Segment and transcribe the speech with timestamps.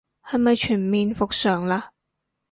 [0.27, 1.79] 係咪全面復常嘞